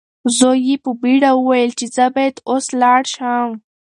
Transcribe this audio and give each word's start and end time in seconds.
زوی 0.37 0.59
یې 0.67 0.75
په 0.83 0.91
بیړه 1.01 1.31
وویل 1.35 1.71
چې 1.79 1.85
زه 1.95 2.05
باید 2.15 2.35
اوس 2.51 2.65
لاړ 2.81 3.01
شم. 3.15 3.49